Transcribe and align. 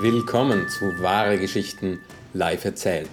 Willkommen 0.00 0.68
zu 0.68 1.02
Wahre 1.02 1.40
Geschichten 1.40 1.98
live 2.32 2.64
erzählt. 2.64 3.10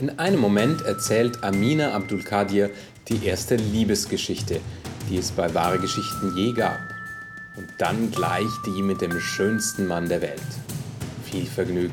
In 0.00 0.18
einem 0.18 0.40
Moment 0.40 0.80
erzählt 0.82 1.44
Amina 1.44 1.92
Abdulkadir 1.92 2.70
die 3.08 3.24
erste 3.24 3.54
Liebesgeschichte, 3.54 4.60
die 5.08 5.18
es 5.18 5.30
bei 5.30 5.54
Wahre 5.54 5.78
Geschichten 5.78 6.36
je 6.36 6.52
gab. 6.52 6.80
Und 7.56 7.68
dann 7.78 8.10
gleich 8.10 8.50
die 8.66 8.82
mit 8.82 9.02
dem 9.02 9.20
schönsten 9.20 9.86
Mann 9.86 10.08
der 10.08 10.20
Welt. 10.20 10.42
Viel 11.22 11.46
Vergnügen. 11.46 11.92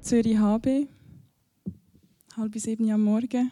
Zürich 0.00 0.38
HB, 0.38 0.86
halb 2.36 2.54
sieben 2.54 2.88
am 2.92 3.02
Morgen. 3.02 3.50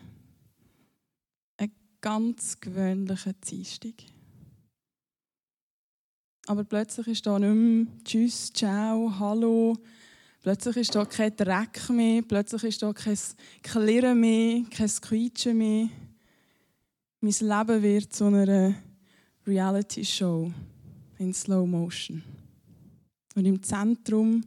Ein 1.57 1.73
ganz 2.01 2.61
gewöhnlicher 2.61 3.33
Dienstag. 3.33 4.16
Aber 6.49 6.63
plötzlich 6.63 7.09
ist 7.09 7.27
da 7.27 7.41
nicht 7.41 7.53
mehr 7.53 7.87
Tschüss, 8.05 8.53
Ciao, 8.53 9.13
Hallo. 9.19 9.77
Plötzlich 10.43 10.77
ist 10.77 10.95
da 10.95 11.05
kein 11.05 11.35
Dreck 11.35 11.91
mehr, 11.91 12.23
plötzlich 12.23 12.63
ist 12.63 12.83
da 12.83 12.93
kein 12.93 13.19
Klirren 13.65 14.21
mehr, 14.21 14.63
kein 14.71 14.89
Quietschen 14.89 15.59
mehr. 15.59 15.89
Mein 17.21 17.35
Leben 17.41 17.83
wird 17.83 18.13
zu 18.13 18.27
einer 18.27 18.75
Reality-Show 19.45 20.53
in 21.19 21.35
Slow 21.35 21.67
Motion. 21.67 22.23
Und 23.35 23.45
im 23.45 23.61
Zentrum, 23.61 24.45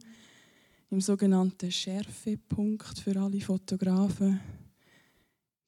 im 0.88 1.02
sogenannten 1.02 1.70
Schärfepunkt 1.70 2.98
für 2.98 3.20
alle 3.20 3.42
Fotografen, 3.42 4.40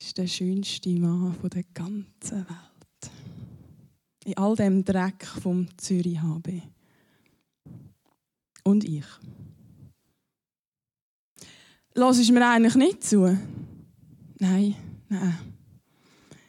ist 0.00 0.16
der 0.16 0.26
schönste 0.26 0.88
Mann 0.98 1.36
der 1.52 1.64
ganzen 1.74 2.38
Welt 2.38 2.71
in 4.24 4.36
all 4.36 4.54
dem 4.54 4.84
Dreck 4.84 5.26
vom 5.26 5.66
Zürich 5.76 6.20
HB. 6.20 6.62
Und 8.64 8.84
ich. 8.84 9.04
Lass 11.94 12.18
ich 12.18 12.30
mir 12.32 12.48
eigentlich 12.48 12.76
nicht 12.76 13.04
zu? 13.04 13.36
Nein, 14.38 14.76
nein. 15.08 15.38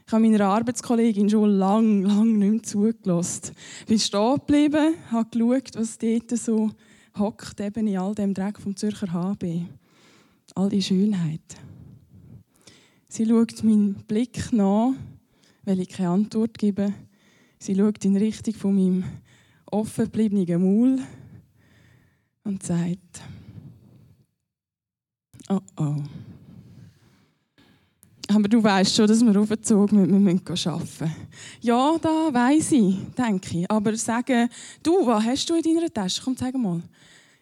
Ich 0.06 0.14
habe 0.14 0.30
meiner 0.30 0.46
Arbeitskollegin 0.46 1.30
schon 1.30 1.50
lang, 1.50 2.04
lang 2.04 2.38
nicht 2.38 2.52
mehr 2.52 2.64
zugelassen. 2.64 3.52
Ich 3.82 3.86
bin 3.88 4.00
stehen 4.00 4.36
geblieben, 4.36 4.96
habe 5.10 5.30
geschaut, 5.30 5.76
was 5.76 5.98
dort 5.98 6.30
so 6.38 6.72
hockt, 7.18 7.60
eben 7.60 7.88
in 7.88 7.98
all 7.98 8.14
dem 8.14 8.34
Dreck 8.34 8.60
vom 8.60 8.76
Zürcher 8.76 9.12
HB. 9.12 9.66
All 10.56 10.70
die 10.70 10.84
Schönheit. 10.84 11.42
Sie 13.10 13.26
schaut 13.26 13.64
meinen 13.64 13.96
Blick 14.08 14.54
nach, 14.54 14.94
weil 15.64 15.80
ich 15.80 15.90
keine 15.90 16.10
Antwort 16.10 16.58
gebe 16.58 16.94
Sie 17.64 17.74
schaut 17.74 18.04
in 18.04 18.18
Richtung 18.18 18.54
von 18.56 18.76
meinem 18.76 19.06
offen 19.72 20.04
gebliebenen 20.04 20.62
Maul 20.62 21.00
und 22.44 22.62
sagt, 22.62 23.22
oh 25.48 25.62
oh. 25.78 25.96
Aber 28.28 28.50
du 28.50 28.62
weißt 28.62 28.94
schon, 28.94 29.08
dass 29.08 29.24
wir 29.24 29.40
aufgezogen 29.40 29.98
wir 29.98 30.20
müssen 30.20 30.68
arbeiten 30.68 31.16
Ja, 31.62 31.98
da 32.02 32.34
weiß 32.34 32.74
ich, 32.74 32.98
denke 33.18 33.60
ich. 33.60 33.72
Aber 33.72 33.96
sagen, 33.96 34.50
du, 34.82 35.08
was 35.08 35.24
hast 35.24 35.50
du 35.50 35.56
in 35.56 35.64
deiner 35.64 35.94
Tasche? 35.94 36.22
Komm, 36.22 36.36
sag 36.36 36.56
mal. 36.56 36.82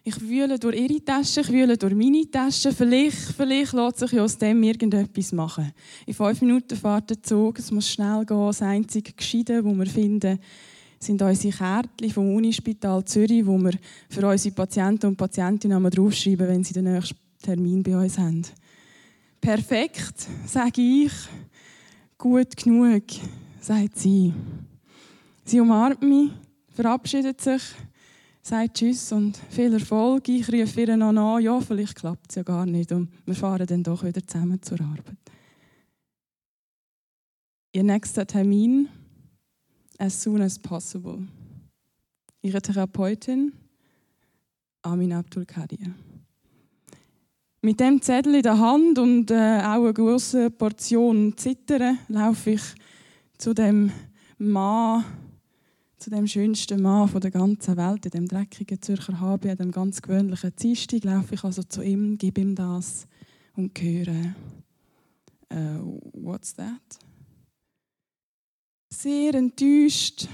Ich 0.03 0.19
wühle 0.19 0.57
durch 0.57 0.79
ihre 0.79 1.05
Tasche, 1.05 1.41
ich 1.41 1.51
wühle 1.51 1.77
durch 1.77 1.93
meine 1.93 2.29
Tasche. 2.29 2.73
Vielleicht, 2.73 3.17
vielleicht 3.37 3.73
lässt 3.73 3.99
sich 3.99 4.19
aus 4.19 4.35
dem 4.35 4.63
irgendetwas 4.63 5.31
machen. 5.31 5.71
In 6.07 6.15
fünf 6.15 6.41
Minuten 6.41 6.75
fährt 6.75 7.11
der 7.11 7.21
Zug, 7.21 7.59
es 7.59 7.69
muss 7.69 7.87
schnell 7.87 8.25
gehen. 8.25 8.47
Das 8.47 8.63
einzige 8.63 9.13
Gescheite, 9.13 9.61
das 9.61 9.77
wir 9.77 9.85
finden, 9.85 10.39
sind 10.97 11.21
unsere 11.21 11.53
Kärtchen 11.55 12.09
vom 12.09 12.33
Unispital 12.33 13.05
Zürich, 13.05 13.45
wo 13.45 13.59
wir 13.59 13.73
für 14.09 14.27
unsere 14.27 14.55
Patienten 14.55 15.05
und 15.05 15.17
Patientinnen 15.17 15.83
draufschreiben, 15.83 16.47
wenn 16.47 16.63
sie 16.63 16.73
den 16.73 16.91
nächsten 16.91 17.17
Termin 17.39 17.83
bei 17.83 17.95
uns 17.95 18.17
haben. 18.17 18.41
Perfekt, 19.39 20.15
sage 20.47 20.81
ich. 20.81 21.11
Gut 22.17 22.57
genug, 22.57 23.03
sagt 23.59 23.99
sie. 23.99 24.33
Sie 25.45 25.59
umarmt 25.59 26.01
mich, 26.01 26.31
verabschiedet 26.73 27.39
sich 27.39 27.61
sagt 28.41 28.77
Tschüss 28.77 29.11
und 29.11 29.37
viel 29.49 29.73
Erfolg. 29.73 30.27
Ich 30.29 30.51
rufe 30.51 30.81
ihr 30.81 30.97
noch 30.97 31.09
an, 31.09 31.43
ja, 31.43 31.59
vielleicht 31.61 31.95
klappt 31.95 32.29
es 32.29 32.35
ja 32.35 32.43
gar 32.43 32.65
nicht 32.65 32.91
und 32.91 33.09
wir 33.25 33.35
fahren 33.35 33.67
dann 33.67 33.83
doch 33.83 34.03
wieder 34.03 34.25
zusammen 34.25 34.61
zur 34.61 34.81
Arbeit. 34.81 35.17
Ihr 37.73 37.83
nächster 37.83 38.25
Termin, 38.25 38.89
as 39.97 40.21
soon 40.21 40.41
as 40.41 40.59
possible. 40.59 41.19
Ihre 42.41 42.61
Therapeutin, 42.61 43.53
Amin 44.81 45.13
Abdul 45.13 45.45
Kadir. 45.45 45.93
Mit 47.61 47.79
dem 47.79 48.01
Zettel 48.01 48.35
in 48.35 48.41
der 48.41 48.57
Hand 48.57 48.97
und 48.97 49.29
äh, 49.29 49.59
auch 49.59 49.83
eine 49.83 49.93
große 49.93 50.49
Portion 50.49 51.37
Zittern 51.37 51.99
laufe 52.07 52.51
ich 52.51 52.61
zu 53.37 53.53
dem 53.53 53.91
Mann, 54.39 55.05
zu 56.01 56.09
dem 56.09 56.25
schönsten 56.25 56.81
Mann 56.81 57.07
von 57.07 57.21
der 57.21 57.29
ganzen 57.29 57.77
Welt, 57.77 58.05
in 58.05 58.11
dem 58.11 58.27
dreckigen 58.27 58.81
Zürcher 58.81 59.19
HB, 59.19 59.45
in 59.45 59.57
dem 59.57 59.71
ganz 59.71 60.01
gewöhnlichen 60.01 60.51
Dienstag, 60.55 61.03
laufe 61.03 61.35
ich 61.35 61.43
also 61.43 61.61
zu 61.61 61.83
ihm, 61.83 62.17
gebe 62.17 62.41
ihm 62.41 62.55
das 62.55 63.05
und 63.55 63.79
höre, 63.79 64.33
uh, 65.53 65.99
what's 66.13 66.55
that? 66.55 66.81
Sehr 68.91 69.35
enttäuscht 69.35 70.27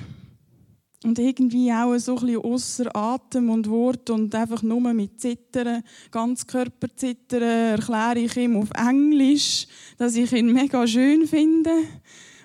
und 1.03 1.19
irgendwie 1.19 1.71
auch 1.73 1.97
so 1.97 2.17
ein 2.17 2.25
bisschen 2.25 2.41
außer 2.43 2.95
Atem 2.95 3.49
und 3.49 3.69
Wort 3.69 4.09
und 4.09 4.33
einfach 4.33 4.63
nur 4.63 4.93
mit 4.93 5.19
Zittern, 5.19 5.83
ganz 6.11 6.47
Körperzittern, 6.47 7.41
erkläre 7.41 8.19
ich 8.19 8.37
ihm 8.37 8.55
auf 8.55 8.69
Englisch, 8.71 9.67
dass 9.97 10.15
ich 10.15 10.31
ihn 10.31 10.53
mega 10.53 10.87
schön 10.87 11.27
finde 11.27 11.71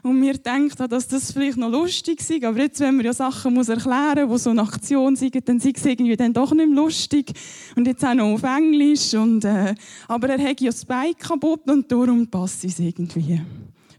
und 0.03 0.19
mir 0.19 0.35
denkt, 0.35 0.81
dass 0.81 1.07
das 1.07 1.33
vielleicht 1.33 1.57
noch 1.57 1.71
lustig 1.71 2.21
ist. 2.21 2.45
Aber 2.45 2.59
jetzt, 2.59 2.81
wenn 2.81 2.97
man 2.97 3.05
ja 3.05 3.13
Sachen 3.13 3.55
muss 3.55 3.69
erklären 3.69 4.29
muss, 4.29 4.43
die 4.43 4.45
so 4.45 4.51
eine 4.51 4.63
Aktion 4.63 5.15
sind, 5.15 5.49
dann 5.49 5.61
sind 5.61 5.79
sie 5.79 5.91
irgendwie 5.91 6.17
dann 6.17 6.33
doch 6.33 6.53
nicht 6.53 6.69
mehr 6.69 6.77
lustig. 6.77 7.33
Und 7.77 7.87
jetzt 7.87 8.05
auch 8.05 8.15
noch 8.15 8.33
auf 8.33 8.43
Englisch. 8.43 9.15
Und, 9.15 9.45
äh, 9.45 9.75
aber 10.09 10.31
er 10.31 10.43
hat 10.43 10.61
ja 10.61 10.71
das 10.71 10.85
Bein 10.85 11.15
kaputt 11.17 11.71
und 11.71 11.91
darum 11.91 12.27
passt 12.27 12.65
es 12.65 12.81
irgendwie. 12.81 13.41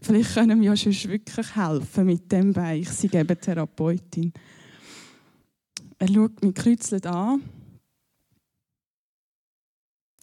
Vielleicht 0.02 0.34
können 0.34 0.60
wir 0.60 0.70
ja 0.70 0.76
schon 0.76 0.92
wirklich 0.92 1.56
helfen 1.56 2.04
mit 2.04 2.30
dem 2.30 2.52
Bein. 2.52 2.82
Ich 2.82 3.10
bin 3.10 3.20
eben 3.20 3.40
Therapeutin. 3.40 4.32
Er 5.98 6.08
schaut 6.08 6.44
mich 6.44 6.54
kreuzelt 6.54 7.06
an, 7.06 7.40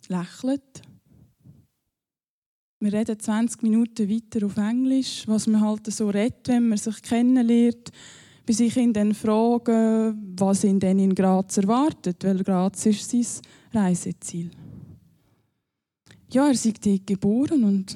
lächelt 0.10 0.84
wir 2.82 2.94
reden 2.94 3.20
20 3.20 3.62
Minuten 3.62 4.10
weiter 4.10 4.46
auf 4.46 4.58
Englisch, 4.58 5.24
was 5.28 5.46
man 5.46 5.62
halt 5.62 5.86
so 5.86 6.10
redet, 6.10 6.48
wenn 6.48 6.70
man 6.70 6.80
sich 6.80 7.00
kennenlernt, 7.04 7.92
bis 8.44 8.60
ich 8.60 8.76
ihn 8.76 8.92
dann 8.92 9.14
frage, 9.14 10.16
was 10.36 10.64
ihn 10.64 10.80
denn 10.80 10.98
in 10.98 11.14
Graz 11.14 11.58
erwartet, 11.58 12.24
weil 12.24 12.44
Graz 12.44 12.88
ist 12.88 13.12
sein 13.12 13.26
Reiseziel. 13.72 14.50
Ja, 16.32 16.48
er 16.48 16.54
ist 16.54 16.66
dort 16.66 17.06
geboren 17.06 17.64
und 17.64 17.96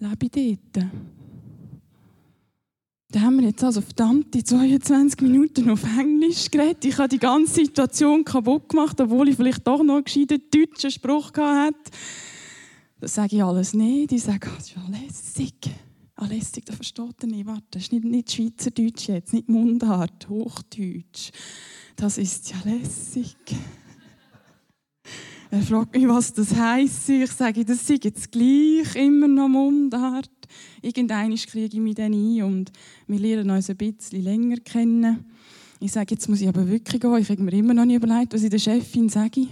lebe 0.00 0.30
dort. 0.30 0.86
Da 3.10 3.20
haben 3.20 3.38
wir 3.38 3.48
jetzt 3.48 3.62
also 3.62 3.82
verdammte 3.82 4.42
22 4.42 5.20
Minuten 5.20 5.70
auf 5.70 5.84
Englisch 5.98 6.50
geredet. 6.50 6.86
Ich 6.86 6.96
habe 6.96 7.08
die 7.08 7.18
ganze 7.18 7.56
Situation 7.56 8.24
kaputt 8.24 8.70
gemacht, 8.70 8.98
obwohl 9.00 9.28
ich 9.28 9.36
vielleicht 9.36 9.66
doch 9.66 9.82
noch 9.82 9.96
einen 9.96 10.04
gescheiten 10.04 10.42
deutschen 10.50 10.90
Spruch 10.90 11.32
hatte. 11.36 11.92
Das 13.00 13.14
sage 13.14 13.36
ich 13.36 13.42
alles 13.42 13.74
nicht. 13.74 14.12
Ich 14.12 14.22
sage, 14.22 14.48
das 14.54 14.68
ist 14.68 14.76
ja 14.76 14.82
lässig. 14.88 15.54
Ah, 16.16 16.26
lässig, 16.26 16.64
das 16.64 16.76
versteht 16.76 17.22
er 17.22 17.26
nicht. 17.26 17.46
Warte, 17.46 17.64
das 17.72 17.82
ist 17.82 17.92
nicht, 17.92 18.04
nicht 18.04 18.32
Schweizerdeutsch 18.32 19.08
jetzt, 19.08 19.32
nicht 19.32 19.48
Mundart, 19.48 20.28
Hochdeutsch. 20.28 21.30
Das 21.96 22.18
ist 22.18 22.50
ja 22.50 22.56
lässig. 22.64 23.36
Er 25.50 25.62
fragt 25.62 25.94
mich, 25.94 26.08
was 26.08 26.32
das 26.32 26.54
heisst. 26.54 27.08
Ich 27.08 27.30
sage, 27.30 27.64
das 27.64 27.88
ist 27.88 28.04
jetzt 28.04 28.32
gleich, 28.32 28.94
immer 28.96 29.28
noch 29.28 29.48
Mundart. 29.48 30.30
Irgendwann 30.82 31.34
kriege 31.34 31.76
ich 31.76 31.82
mich 31.82 31.94
dann 31.94 32.12
ein 32.12 32.42
und 32.42 32.72
wir 33.06 33.18
lernen 33.18 33.50
uns 33.50 33.70
ein 33.70 33.76
bisschen 33.76 34.22
länger 34.22 34.56
kennen. 34.56 35.24
Ich 35.80 35.92
sage, 35.92 36.14
jetzt 36.14 36.28
muss 36.28 36.40
ich 36.40 36.48
aber 36.48 36.66
wirklich 36.68 37.00
gehen. 37.00 37.18
Ich 37.18 37.28
habe 37.28 37.42
mir 37.42 37.52
immer 37.52 37.74
noch 37.74 37.84
nicht 37.84 38.02
überlegt, 38.02 38.34
was 38.34 38.42
ich 38.42 38.50
der 38.50 38.58
Chefin 38.58 39.08
sage. 39.08 39.48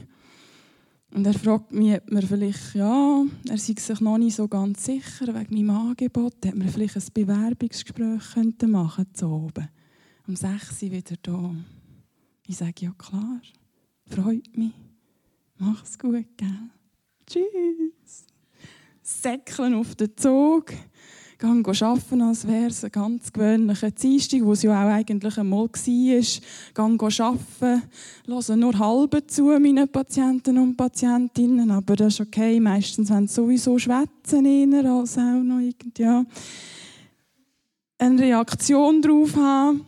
Und 1.15 1.27
er 1.27 1.35
fragt 1.35 1.73
mich, 1.73 1.95
ob 1.95 2.11
man 2.11 2.23
vielleicht, 2.23 2.75
ja, 2.75 3.23
er 3.47 3.59
sei 3.59 3.75
sich 3.79 4.01
noch 4.01 4.17
nicht 4.17 4.37
so 4.37 4.49
ganz 4.49 4.87
sicher 4.87 5.35
wegen 5.35 5.55
meinem 5.55 5.89
Angebot, 5.89 6.35
ob 6.47 6.55
wir 6.55 6.69
vielleicht 6.69 6.97
ein 6.97 7.03
Bewerbungsgespräch 7.13 8.33
könnten 8.33 8.71
machen 8.71 9.05
könnten, 9.05 9.25
oben. 9.27 9.69
Um 10.27 10.37
6 10.37 10.83
Uhr 10.83 10.91
wieder 10.91 11.17
da. 11.21 11.55
Ich 12.47 12.57
sage, 12.57 12.73
ja 12.79 12.95
klar, 12.97 13.43
freut 14.07 14.57
mich. 14.57 14.73
Mach's 15.59 15.99
gut, 15.99 16.27
gell? 16.39 16.71
Tschüss. 17.27 18.25
Säckeln 19.03 19.75
auf 19.75 19.95
den 19.95 20.17
Zug, 20.17 20.73
gehe 21.43 21.87
arbeiten, 21.87 22.23
als 22.23 22.47
wäre 22.47 22.67
es 22.67 22.85
ein 22.85 22.93
ganz 22.93 23.33
gewöhnlicher 23.33 23.91
Dienstag, 23.91 24.43
wo 24.43 24.53
es 24.53 24.63
ja 24.63 24.71
auch 24.71 24.93
eigentlich 24.93 25.37
einmal 25.37 25.69
war. 25.69 25.69
Gehe 26.99 27.25
arbeiten, 27.25 27.83
höre 28.27 28.57
nur 28.57 28.79
halb 28.79 29.25
zu 29.29 29.45
meinen 29.45 29.89
Patienten 29.89 30.57
und 30.59 30.77
Patientinnen, 30.77 31.71
aber 31.73 31.97
das 31.97 32.15
ist 32.15 32.21
okay. 32.21 32.61
Meistens 32.61 33.11
wenn 33.11 33.27
sie 33.27 33.35
sowieso 33.35 33.77
schwätzen 33.77 34.47
eher 34.47 34.85
als 34.85 35.19
auch 35.19 35.43
noch 35.43 35.59
irgendwie, 35.59 36.03
ja. 36.03 36.25
eine 37.99 38.23
Reaktion 38.23 39.03
darauf 39.03 39.35
haben. 39.35 39.87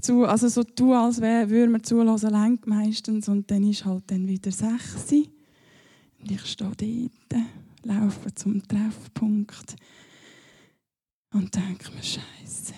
Zu, 0.00 0.24
also 0.24 0.48
so 0.48 0.62
tun, 0.62 0.92
als 0.92 1.20
würde 1.20 1.68
man 1.68 1.82
zulassen, 1.82 2.30
lenkt 2.30 2.66
meistens. 2.66 3.28
Und 3.28 3.50
dann 3.50 3.68
ist 3.68 3.84
halt 3.84 4.04
dann 4.06 4.28
wieder 4.28 4.52
sechs. 4.52 5.12
Und 5.12 6.30
ich 6.30 6.46
stehe 6.46 7.10
dort, 7.28 7.42
laufe 7.84 8.32
zum 8.34 8.62
Treffpunkt 8.66 9.76
und 11.42 11.54
denke 11.56 11.90
mir, 11.92 12.02
Scheiße, 12.02 12.72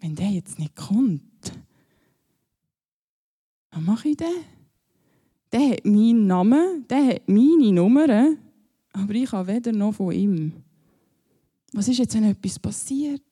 wenn 0.00 0.14
der 0.14 0.30
jetzt 0.30 0.58
nicht 0.58 0.74
kommt, 0.74 1.52
was 3.70 3.82
mache 3.82 4.08
ich 4.08 4.16
denn? 4.16 4.44
Der 5.52 5.70
hat 5.70 5.84
meinen 5.84 6.26
Namen, 6.26 6.86
der 6.88 7.06
hat 7.06 7.28
meine 7.28 7.72
Nummer, 7.72 8.34
aber 8.92 9.14
ich 9.14 9.30
habe 9.30 9.52
weder 9.52 9.72
noch 9.72 9.92
von 9.92 10.12
ihm. 10.12 10.52
Was 11.72 11.88
ist 11.88 11.98
jetzt, 11.98 12.14
wenn 12.14 12.24
etwas 12.24 12.58
passiert? 12.58 13.22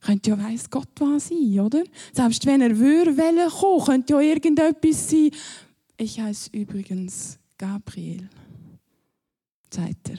Könnte 0.00 0.30
ja 0.30 0.38
weiss 0.38 0.70
Gott 0.70 0.88
was 1.00 1.28
sein, 1.28 1.60
oder? 1.60 1.82
Selbst 2.12 2.46
wenn 2.46 2.60
er 2.60 2.76
würde 2.78 3.16
kommen, 3.50 3.84
könnte 3.84 4.12
ja 4.14 4.20
irgendetwas 4.20 5.10
sein. 5.10 5.30
Ich 5.96 6.20
heiße 6.20 6.50
übrigens 6.52 7.38
Gabriel, 7.58 8.28
sagt 9.68 10.10
er 10.10 10.18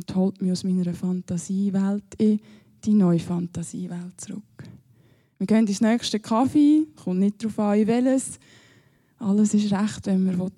und 0.00 0.16
holt 0.16 0.40
mich 0.40 0.52
aus 0.52 0.64
meiner 0.64 0.94
Fantasiewelt 0.94 2.14
in 2.18 2.40
die 2.84 2.94
neue 2.94 3.18
Fantasiewelt 3.18 4.20
zurück. 4.20 4.42
Wir 5.38 5.46
gehen 5.46 5.66
ins 5.66 5.80
nächste 5.80 6.20
Kaffee, 6.20 6.86
kommt 7.02 7.20
nicht 7.20 7.42
darauf 7.42 7.58
an, 7.58 7.86
welches. 7.86 8.38
Alles 9.18 9.54
ist 9.54 9.72
recht, 9.72 10.06
wenn 10.06 10.24
man 10.24 10.50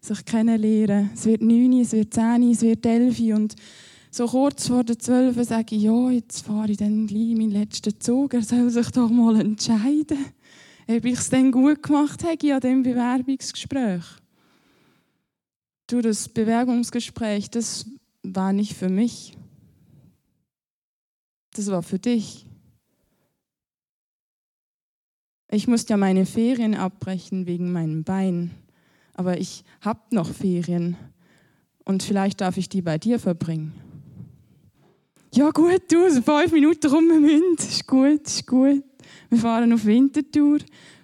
sich 0.00 0.24
kennenlernen 0.24 0.88
will. 0.88 1.10
Es 1.14 1.26
wird 1.26 1.42
9, 1.42 1.80
es 1.80 1.92
wird 1.92 2.14
10, 2.14 2.50
es 2.50 2.62
wird 2.62 2.84
11 2.84 3.20
und 3.34 3.56
so 4.10 4.26
kurz 4.26 4.66
vor 4.66 4.82
der 4.82 4.98
12 4.98 5.46
sage 5.46 5.76
ich, 5.76 5.82
ja, 5.82 6.10
jetzt 6.10 6.44
fahre 6.44 6.70
ich 6.70 6.78
dann 6.78 7.06
gleich 7.06 7.36
meinen 7.36 7.52
letzten 7.52 7.98
Zug. 8.00 8.34
Er 8.34 8.42
soll 8.42 8.68
sich 8.68 8.90
doch 8.90 9.08
mal 9.08 9.40
entscheiden, 9.40 10.18
ob 10.88 11.04
ich 11.04 11.18
es 11.18 11.30
dann 11.30 11.52
gut 11.52 11.82
gemacht 11.82 12.24
habe 12.24 12.54
an 12.54 12.60
diesem 12.60 12.82
Bewerbungsgespräch. 12.82 14.04
Durch 15.86 16.02
das 16.02 16.28
Bewerbungsgespräch, 16.28 17.50
das 17.50 17.86
war 18.22 18.52
nicht 18.52 18.74
für 18.74 18.88
mich. 18.88 19.36
Das 21.54 21.66
war 21.68 21.82
für 21.82 21.98
dich. 21.98 22.46
Ich 25.50 25.66
musste 25.66 25.94
ja 25.94 25.96
meine 25.96 26.26
Ferien 26.26 26.74
abbrechen 26.74 27.46
wegen 27.46 27.72
meinem 27.72 28.04
Bein. 28.04 28.52
Aber 29.14 29.38
ich 29.38 29.64
habe 29.80 30.00
noch 30.12 30.32
Ferien. 30.32 30.96
Und 31.84 32.02
vielleicht 32.02 32.40
darf 32.40 32.56
ich 32.56 32.68
die 32.68 32.82
bei 32.82 32.98
dir 32.98 33.18
verbringen. 33.18 33.72
Ja 35.32 35.50
gut, 35.50 35.82
du, 35.90 36.10
so 36.10 36.22
fünf 36.22 36.52
Minuten 36.52 36.86
rum 36.88 37.10
im 37.10 37.56
Ist 37.56 37.86
gut, 37.86 38.26
ist 38.26 38.46
gut. 38.46 38.84
Wir 39.28 39.38
fahren 39.38 39.72
auf 39.72 39.84
Wintertour, 39.84 40.58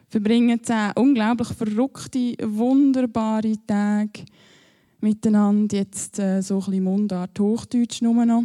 verbringen 0.08 0.62
zehn 0.62 0.92
unglaublich 0.96 1.48
verrückte, 1.48 2.34
wunderbare 2.42 3.54
Tage 3.66 4.24
miteinander 5.00 5.76
jetzt 5.76 6.19
äh, 6.19 6.40
so 6.40 6.54
ein 6.54 6.64
bisschen 6.66 6.84
Mundart 6.84 7.38
Hochdeutsch 7.38 8.02
nur 8.02 8.25
noch, 8.25 8.44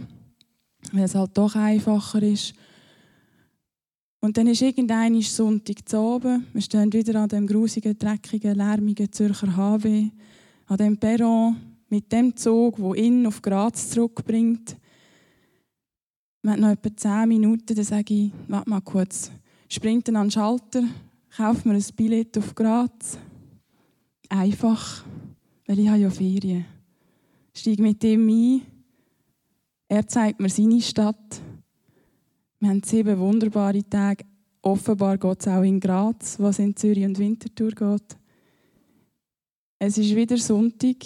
weil 0.91 1.03
es 1.03 1.15
halt 1.15 1.37
doch 1.37 1.55
einfacher 1.55 2.21
ist. 2.23 2.53
Und 4.19 4.37
dann 4.37 4.47
ist 4.47 4.61
irgendein 4.61 5.19
Sonntag 5.21 5.89
zu 5.89 5.97
oben. 5.97 6.45
Wir 6.53 6.61
stehen 6.61 6.93
wieder 6.93 7.21
an 7.21 7.29
dem 7.29 7.47
grusigen, 7.47 7.97
dreckigen, 7.97 8.55
lärmigen 8.55 9.11
Zürcher 9.11 9.55
HW, 9.55 10.09
an 10.67 10.77
dem 10.77 10.97
Perron 10.97 11.55
mit 11.89 12.11
dem 12.11 12.35
Zug, 12.35 12.79
wo 12.79 12.93
ihn 12.93 13.25
auf 13.25 13.41
Graz 13.41 13.89
zurückbringt. 13.89 14.77
Wir 16.43 16.51
haben 16.51 16.61
noch 16.61 16.69
etwa 16.69 16.95
zehn 16.95 17.29
Minuten, 17.29 17.75
dann 17.75 17.83
sage 17.83 18.13
ich, 18.13 18.31
warte 18.47 18.69
mal 18.69 18.81
kurz, 18.81 19.31
springt 19.69 20.07
dann 20.07 20.15
an 20.15 20.27
den 20.27 20.31
Schalter, 20.31 20.83
kauft 21.35 21.65
mir 21.65 21.73
ein 21.73 21.85
Billett 21.95 22.37
auf 22.37 22.53
Graz. 22.53 23.17
Einfach 24.29 25.03
weil 25.71 25.79
ich 25.79 25.87
habe 25.87 25.99
ja 25.99 26.09
Ferien. 26.09 26.65
Steige 27.53 27.81
mit 27.81 28.03
ihm 28.03 28.27
ein. 28.27 28.61
Er 29.87 30.05
zeigt 30.05 30.41
mir 30.41 30.49
seine 30.49 30.81
Stadt. 30.81 31.41
Wir 32.59 32.71
haben 32.71 32.83
sieben 32.83 33.17
wunderbare 33.17 33.81
Tage. 33.89 34.25
Offenbar 34.61 35.17
geht 35.17 35.39
es 35.39 35.47
auch 35.47 35.61
in 35.61 35.79
Graz, 35.79 36.37
was 36.39 36.59
in 36.59 36.75
Zürich 36.75 37.05
und 37.05 37.17
Winterthur 37.17 37.71
geht. 37.71 38.17
Es 39.79 39.97
ist 39.97 40.13
wieder 40.13 40.35
Sonntag. 40.37 40.97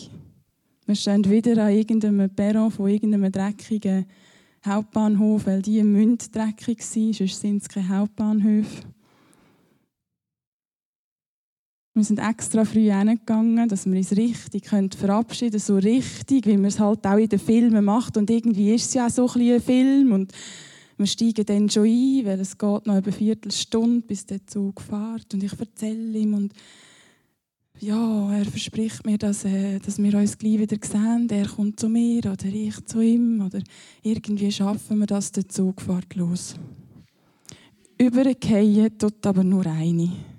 Wir 0.88 0.96
stehen 0.96 1.30
wieder 1.30 1.64
an 1.64 1.72
irgendeinem 1.72 2.28
Perron 2.32 2.72
von 2.72 2.90
irgendeinem 2.90 3.32
dreckigen 3.32 4.08
Hauptbahnhof, 4.66 5.46
weil 5.46 5.62
die 5.62 5.78
im 5.78 5.92
Münd 5.92 6.36
dreckig 6.36 6.80
waren, 6.80 7.14
sonst 7.14 7.40
sind 7.40 7.62
es 7.62 7.70
keine 7.70 7.90
Hauptbahnhöfe. 7.90 8.95
Wir 11.98 12.04
sind 12.04 12.20
extra 12.20 12.66
früh 12.66 12.92
hingegangen, 12.92 13.70
dass 13.70 13.86
wir 13.86 13.96
uns 13.96 14.12
richtig 14.18 14.68
verabschieden 14.68 15.52
können, 15.52 15.60
so 15.62 15.78
richtig, 15.78 16.46
wie 16.46 16.58
man 16.58 16.66
es 16.66 16.78
halt 16.78 17.08
auch 17.08 17.16
in 17.16 17.30
den 17.30 17.40
Filmen 17.40 17.86
macht. 17.86 18.18
Und 18.18 18.30
irgendwie 18.30 18.76
ist 18.76 18.88
es 18.88 18.94
ja 18.96 19.08
auch 19.08 19.10
so 19.10 19.30
ein, 19.30 19.54
ein 19.54 19.62
Film. 19.62 20.12
Und 20.12 20.34
wir 20.98 21.08
steigen 21.08 21.46
dann 21.46 21.70
schon 21.70 21.86
ein, 21.86 22.26
weil 22.26 22.42
es 22.42 22.58
geht 22.58 22.86
noch 22.86 22.96
eine 22.96 23.12
Viertelstunde, 23.14 24.02
bis 24.02 24.26
der 24.26 24.46
Zug 24.46 24.82
fährt. 24.82 25.34
Und 25.34 25.42
ich 25.42 25.58
erzähle 25.58 26.20
ihm 26.20 26.34
und 26.34 26.54
ja, 27.80 28.34
er 28.34 28.46
verspricht 28.46 29.06
mir, 29.06 29.18
dass, 29.18 29.46
äh, 29.46 29.80
dass 29.80 29.98
wir 29.98 30.18
uns 30.18 30.38
gleich 30.38 30.60
wieder 30.60 30.78
sehen. 30.86 31.30
Er 31.30 31.48
kommt 31.48 31.80
zu 31.80 31.88
mir 31.88 32.26
oder 32.26 32.46
ich 32.46 32.86
zu 32.88 33.00
ihm. 33.00 33.40
Oder 33.40 33.62
irgendwie 34.04 34.52
schaffen 34.52 35.00
wir 35.00 35.08
das, 35.08 35.32
der 35.32 35.48
Zug 35.48 35.82
fährt 35.82 36.14
los. 36.16 36.56
Übergehen 37.98 38.98
tut 38.98 39.26
aber 39.26 39.46
nur 39.46 39.66
eine. 39.66 40.35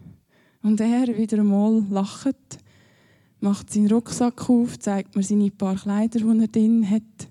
Und 0.62 0.80
er 0.80 1.16
wieder 1.16 1.38
einmal 1.38 1.84
lacht, 1.90 2.58
macht 3.40 3.72
seinen 3.72 3.90
Rucksack 3.90 4.48
auf, 4.48 4.78
zeigt 4.78 5.14
mir 5.14 5.22
seine 5.22 5.50
paar 5.50 5.76
Kleider, 5.76 6.20
die 6.20 6.40
er 6.40 6.48
drin 6.48 6.90
hat, 6.90 7.28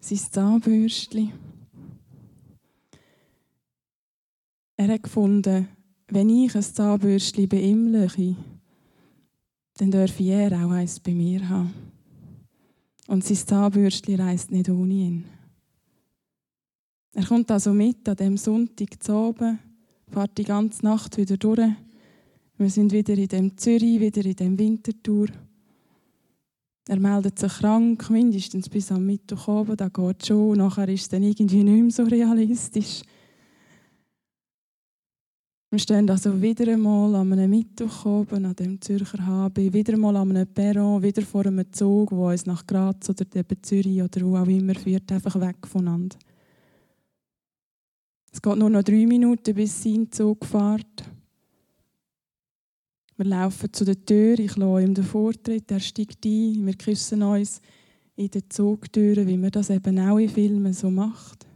sein 0.00 0.18
Zahnbürstchen. 0.18 1.32
Er 4.76 4.88
hat 4.88 5.02
gefunden, 5.02 5.68
wenn 6.08 6.28
ich 6.28 6.54
ein 6.54 6.62
Zahnbürstchen 6.62 7.48
bei 7.48 7.60
ihm 7.60 7.92
löche, 7.92 8.36
dann 9.74 9.90
darf 9.90 10.18
er 10.20 10.52
auch 10.52 10.70
eins 10.70 11.00
bei 11.00 11.12
mir 11.12 11.48
haben. 11.48 11.72
Und 13.06 13.24
sein 13.24 13.36
Zahnbürstchen 13.36 14.20
reist 14.20 14.50
nicht 14.50 14.68
ohne 14.68 14.94
ihn. 14.94 15.24
Er 17.12 17.26
kommt 17.26 17.50
also 17.50 17.72
mit 17.72 18.08
an 18.08 18.16
dem 18.16 18.36
Sonntag 18.36 19.02
zu 19.02 19.12
oben, 19.12 19.58
fährt 20.08 20.38
die 20.38 20.44
ganze 20.44 20.84
Nacht 20.84 21.16
wieder 21.16 21.36
durch 21.36 21.72
wir 22.60 22.70
sind 22.70 22.92
wieder 22.92 23.14
in 23.14 23.28
dem 23.28 23.56
Zürich, 23.56 24.00
wieder 24.00 24.24
in 24.24 24.36
dem 24.36 24.58
Wintertour. 24.58 25.28
Er 26.86 27.00
meldet 27.00 27.38
sich 27.38 27.52
krank, 27.52 28.10
mindestens 28.10 28.68
bis 28.68 28.92
am 28.92 29.06
Mittwoch 29.06 29.48
oben, 29.48 29.76
da 29.76 29.88
geht 29.88 30.26
schon. 30.26 30.58
Nachher 30.58 30.88
ist 30.88 31.02
es 31.02 31.08
dann 31.08 31.22
irgendwie 31.22 31.62
nicht 31.62 31.82
mehr 31.82 31.90
so 31.90 32.02
realistisch. 32.02 33.02
Wir 35.70 35.78
stehen 35.78 36.10
also 36.10 36.42
wieder 36.42 36.70
einmal 36.72 37.14
an 37.14 37.32
einem 37.32 37.48
Mittwoch 37.50 38.04
oben, 38.04 38.44
an 38.44 38.56
dem 38.56 38.80
Zürcher 38.80 39.24
HB, 39.24 39.72
wieder 39.72 39.94
einmal 39.94 40.16
an 40.16 40.30
einem 40.30 40.46
Perron, 40.48 41.02
wieder 41.02 41.22
vor 41.22 41.46
einem 41.46 41.72
Zug, 41.72 42.10
der 42.10 42.18
uns 42.18 42.44
nach 42.44 42.66
Graz 42.66 43.08
oder 43.08 43.24
eben 43.36 43.62
Zürich 43.62 44.02
oder 44.02 44.20
wo 44.22 44.36
auch 44.36 44.48
immer 44.48 44.74
führt, 44.74 45.10
einfach 45.12 45.40
weg 45.40 45.66
voneinander. 45.66 46.16
Es 48.32 48.42
geht 48.42 48.56
nur 48.56 48.68
noch 48.68 48.82
drei 48.82 49.06
Minuten, 49.06 49.54
bis 49.54 49.82
sein 49.82 50.10
Zug 50.10 50.44
fährt. 50.44 51.04
Wir 53.20 53.26
laufen 53.26 53.70
zu 53.70 53.84
der 53.84 54.02
Tür, 54.02 54.38
ich 54.38 54.56
lasse 54.56 54.82
ihm 54.82 54.94
den 54.94 55.04
Vortritt, 55.04 55.70
er 55.70 55.78
steigt 55.78 56.24
ein, 56.24 56.64
wir 56.64 56.72
küssen 56.72 57.22
uns 57.22 57.60
in 58.16 58.30
den 58.30 58.48
Zugtüren, 58.48 59.28
wie 59.28 59.36
man 59.36 59.50
das 59.50 59.68
eben 59.68 59.98
auch 59.98 60.16
in 60.16 60.30
Filmen 60.30 60.72
so 60.72 60.90
macht. 60.90 61.46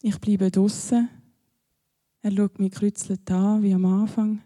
Ich 0.00 0.18
bleibe 0.18 0.50
draußen. 0.50 1.06
Er 2.22 2.32
schaut 2.32 2.58
mich 2.58 2.72
kreuzelt 2.72 3.30
an, 3.30 3.62
wie 3.62 3.74
am 3.74 3.84
Anfang. 3.84 4.40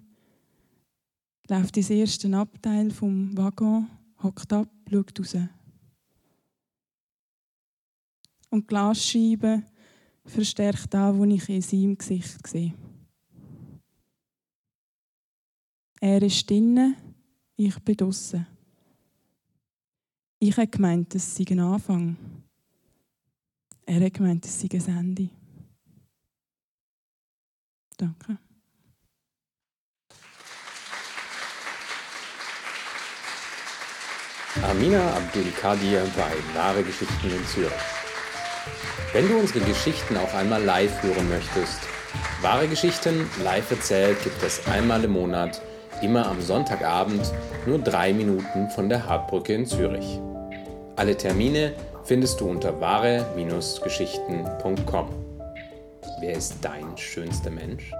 Läuft 1.49 1.76
ins 1.76 1.90
erste 1.90 2.37
Abteil 2.37 2.90
vom 2.90 3.37
Waggon, 3.38 3.88
hockt 4.25 4.52
ab, 4.52 4.69
schaut 4.90 5.21
raus. 5.21 5.37
Und 8.50 8.62
die 8.62 8.66
Glasscheibe 8.66 9.62
verstärkt 10.25 10.92
das, 10.92 11.16
was 11.16 11.28
ich 11.28 11.49
in 11.49 11.62
seinem 11.62 11.97
Gesicht 11.97 12.45
sehe. 12.45 12.75
Er 16.04 16.21
ist 16.21 16.50
drinnen, 16.50 16.97
ich 17.54 17.78
bin 17.78 17.97
draußen. 17.97 18.44
Ich 20.40 20.56
habe 20.56 20.66
gemeint, 20.66 21.14
es 21.14 21.37
sei 21.37 21.44
ein 21.49 21.61
Anfang. 21.61 22.16
Er 23.87 24.04
hat 24.04 24.14
gemeint, 24.14 24.44
es 24.44 24.61
sei 24.61 24.66
ein 24.73 24.99
Ende. 24.99 25.28
Danke. 27.97 28.37
Amina 34.61 35.16
Abdulkadir 35.18 36.04
bei 36.16 36.59
Wahre 36.59 36.82
Geschichten 36.82 37.30
in 37.30 37.47
Zürich. 37.47 37.71
Wenn 39.12 39.28
du 39.28 39.38
unsere 39.38 39.64
Geschichten 39.64 40.16
auch 40.16 40.35
einmal 40.35 40.64
live 40.64 41.00
hören 41.04 41.28
möchtest, 41.28 41.78
Wahre 42.40 42.66
Geschichten 42.66 43.30
live 43.44 43.71
erzählt 43.71 44.21
gibt 44.25 44.42
es 44.42 44.66
einmal 44.66 45.04
im 45.04 45.12
Monat, 45.12 45.62
immer 46.02 46.26
am 46.26 46.40
Sonntagabend, 46.40 47.32
nur 47.66 47.78
drei 47.78 48.12
Minuten 48.12 48.68
von 48.71 48.88
der 48.88 49.09
Hartbrücke 49.09 49.54
in 49.54 49.66
Zürich. 49.66 50.18
Alle 50.97 51.16
Termine 51.16 51.75
findest 52.04 52.40
du 52.40 52.49
unter 52.49 52.80
wahre-geschichten.com. 52.80 55.09
Wer 56.21 56.32
ist 56.32 56.56
dein 56.61 56.97
schönster 56.97 57.50
Mensch? 57.50 57.92